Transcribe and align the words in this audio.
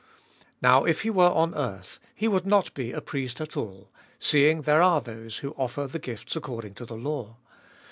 4. 0.01 0.49
Now 0.63 0.83
if 0.85 1.03
he 1.03 1.11
were 1.11 1.29
on 1.29 1.53
earth, 1.53 1.99
he 2.15 2.27
would 2.27 2.47
not 2.47 2.73
be 2.73 2.91
a 2.91 3.01
priest 3.01 3.39
at 3.39 3.55
all, 3.55 3.91
seeing 4.17 4.63
there 4.63 4.81
are 4.81 4.99
those 4.99 5.37
who 5.45 5.53
offer 5.59 5.85
the 5.85 5.99
gifts 5.99 6.35
according 6.35 6.73
to 6.73 6.85
the 6.85 6.97
law; 6.97 7.35
5. 7.35 7.37